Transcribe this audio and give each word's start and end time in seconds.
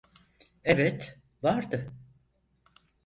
Evet, 0.63 1.19
vardı. 1.43 1.93